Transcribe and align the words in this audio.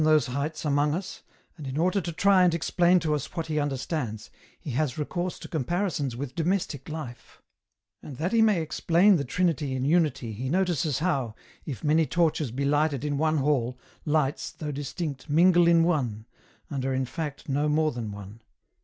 135, 0.01 0.15
those 0.15 0.33
heights 0.41 0.65
among 0.65 0.95
us, 0.95 1.21
and 1.57 1.67
in 1.67 1.77
order 1.77 2.01
to 2.01 2.11
try 2.11 2.41
and 2.43 2.55
explain 2.55 2.99
to 2.99 3.13
us 3.13 3.35
what 3.35 3.45
he 3.45 3.59
understands, 3.59 4.31
he 4.59 4.71
has 4.71 4.97
recourse 4.97 5.37
to 5.37 5.47
comparisons 5.47 6.15
with 6.15 6.33
domestic 6.33 6.85
Hfe; 6.85 7.37
and 8.01 8.17
that 8.17 8.31
he 8.31 8.41
may 8.41 8.63
explain 8.63 9.17
the 9.17 9.23
Trinity 9.23 9.75
in 9.75 9.85
Unity 9.85 10.33
he 10.33 10.49
notices 10.49 10.97
how, 10.97 11.35
if 11.67 11.83
many 11.83 12.07
torches 12.07 12.49
be 12.49 12.65
lighted 12.65 13.05
in 13.05 13.19
one 13.19 13.37
hall, 13.37 13.77
lights, 14.03 14.49
though 14.49 14.71
distinct, 14.71 15.29
mingle 15.29 15.67
in 15.67 15.83
one, 15.83 16.25
and 16.67 16.83
are 16.83 16.95
in 16.95 17.05
fact 17.05 17.47
no 17.47 17.69
more 17.69 17.91
than 17.91 18.11
one. 18.11 18.41